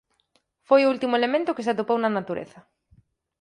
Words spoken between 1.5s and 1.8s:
que se